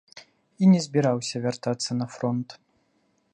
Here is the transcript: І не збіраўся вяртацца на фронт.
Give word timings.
І 0.63 0.69
не 0.71 0.79
збіраўся 0.85 1.41
вяртацца 1.43 1.91
на 2.01 2.07
фронт. 2.15 2.49